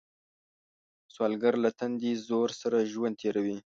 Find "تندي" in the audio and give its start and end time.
1.79-2.13